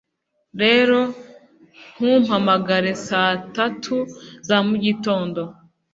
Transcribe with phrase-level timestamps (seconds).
[0.61, 0.99] rero
[1.95, 3.95] ntumpamagare saa tatu
[4.47, 5.41] za mugitondo